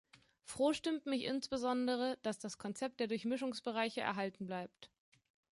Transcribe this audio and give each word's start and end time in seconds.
Froh 0.45 0.73
stimmt 0.73 1.05
mich 1.05 1.25
insbesondere, 1.25 2.17
dass 2.23 2.39
das 2.39 2.57
Konzept 2.57 2.99
der 2.99 3.05
Durchmischungsbereiche 3.05 4.01
erhalten 4.01 4.47
bleibt. 4.47 4.89